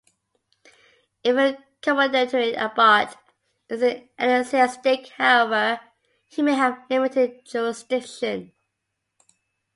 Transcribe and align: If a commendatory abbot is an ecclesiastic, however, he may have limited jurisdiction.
If 1.23 1.35
a 1.37 1.63
commendatory 1.83 2.55
abbot 2.55 3.15
is 3.69 3.83
an 3.83 4.09
ecclesiastic, 4.17 5.09
however, 5.09 5.79
he 6.27 6.41
may 6.41 6.55
have 6.55 6.89
limited 6.89 7.45
jurisdiction. 7.45 8.51